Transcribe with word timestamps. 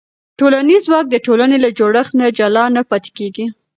ټولنیز 0.39 0.81
ځواک 0.87 1.05
د 1.09 1.15
ټولنې 1.25 1.57
له 1.63 1.69
جوړښت 1.77 2.13
نه 2.19 2.27
جلا 2.37 2.65
نه 2.75 2.81
پاتې 2.89 3.09
کېږي. 3.17 3.45